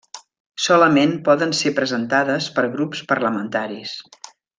Solament 0.67 1.11
poden 1.27 1.53
ser 1.59 1.73
presentades 1.81 2.47
per 2.57 2.65
grups 2.77 3.05
parlamentaris. 3.13 3.95